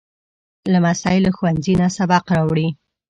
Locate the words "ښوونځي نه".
1.35-1.87